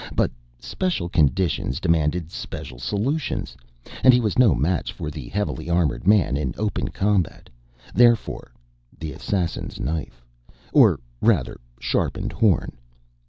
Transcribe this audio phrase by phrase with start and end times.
[0.15, 3.55] But special conditions demand special solutions,
[4.03, 7.51] and he was no match for the heavily armored man in open combat,
[7.93, 8.51] therefore
[8.99, 10.25] the assassin's knife.
[10.73, 12.79] Or rather sharpened horn.